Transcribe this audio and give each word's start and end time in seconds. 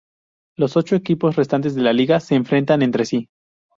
Los 0.57 0.77
ocho 0.77 0.95
equipos 0.95 1.35
restantes 1.35 1.75
de 1.75 1.83
la 1.83 1.93
Liga 1.93 2.19
se 2.19 2.33
enfrentan 2.33 2.81
entre 2.81 3.05
sí. 3.05 3.29